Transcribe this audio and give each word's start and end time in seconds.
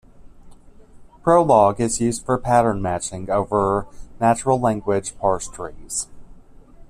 Prolog 1.23 1.79
is 1.79 2.01
used 2.01 2.25
for 2.25 2.39
pattern 2.39 2.81
matching 2.81 3.29
over 3.29 3.85
natural 4.19 4.59
language 4.59 5.15
parse 5.19 5.47
trees. 5.47 6.07